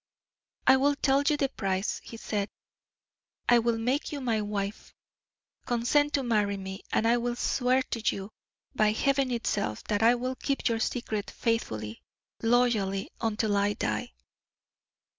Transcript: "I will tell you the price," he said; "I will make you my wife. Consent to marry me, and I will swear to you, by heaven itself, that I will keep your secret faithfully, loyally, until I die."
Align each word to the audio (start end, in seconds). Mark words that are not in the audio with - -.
"I 0.65 0.77
will 0.77 0.95
tell 0.95 1.21
you 1.21 1.37
the 1.37 1.47
price," 1.49 2.01
he 2.03 2.17
said; 2.17 2.49
"I 3.47 3.59
will 3.59 3.77
make 3.77 4.11
you 4.11 4.19
my 4.19 4.41
wife. 4.41 4.95
Consent 5.67 6.13
to 6.13 6.23
marry 6.23 6.57
me, 6.57 6.81
and 6.91 7.07
I 7.07 7.17
will 7.17 7.35
swear 7.35 7.83
to 7.83 8.01
you, 8.15 8.31
by 8.73 8.93
heaven 8.93 9.29
itself, 9.29 9.83
that 9.83 10.01
I 10.01 10.15
will 10.15 10.33
keep 10.33 10.67
your 10.67 10.79
secret 10.79 11.29
faithfully, 11.29 12.01
loyally, 12.41 13.11
until 13.21 13.55
I 13.55 13.73
die." 13.73 14.13